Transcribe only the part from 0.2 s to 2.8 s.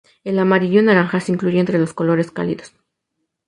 El amarillo naranja se incluye entre los colores cálidos.